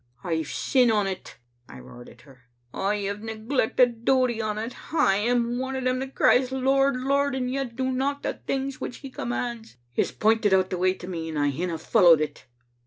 [0.15, 1.37] * "*rve sin on it,'
[1.69, 2.45] I roared at her.
[2.73, 4.91] *I have neglect o' duty on it.
[4.91, 8.81] I am one o* them that cries" Lord, Lord," and yet do not the things
[8.81, 9.77] which He commands.
[9.91, 12.47] He has pointed out the way to me, and I hinna followed it.